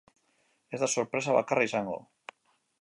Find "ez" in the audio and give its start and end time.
0.77-0.79